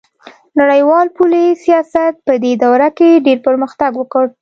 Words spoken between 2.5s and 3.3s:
دوره کې